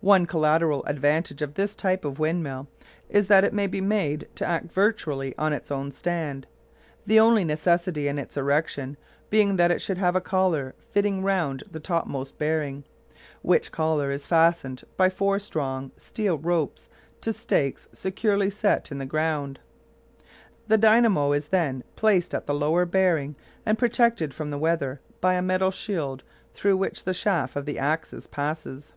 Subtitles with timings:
[0.00, 2.68] One collateral advantage of this type of windmill
[3.08, 6.46] is that it may be made to act virtually as its own stand,
[7.04, 8.96] the only necessity in its erection
[9.28, 12.84] being that it should have a collar fitting round the topmost bearing,
[13.42, 16.88] which collar is fastened by four strong steel ropes
[17.20, 19.58] to stakes securely set in the ground.
[20.68, 23.34] The dynamo is then placed at the lower bearing
[23.66, 26.22] and protected from the weather by a metal shield
[26.54, 28.92] through which the shaft of the axis passes.